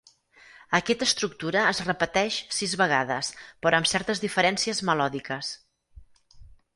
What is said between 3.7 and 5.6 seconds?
amb certes diferències melòdiques.